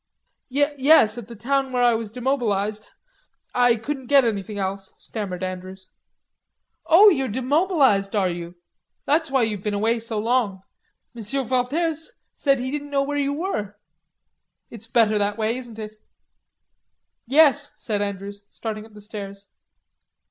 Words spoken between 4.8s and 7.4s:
stammered Andrews. "Oh, you're